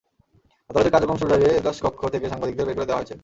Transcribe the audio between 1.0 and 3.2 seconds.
শুরুর আগে এজলাসকক্ষ থেকে সাংবাদিকদের বের করে দেওয়া হয়েছে।